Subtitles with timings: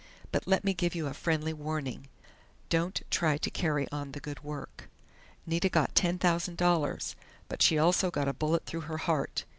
[0.31, 2.07] "But let me give you a friendly warning.
[2.69, 4.89] Don't try to carry on the good work.
[5.45, 7.15] Nita got ten thousand dollars,
[7.47, 9.45] but she also got a bullet through her heart.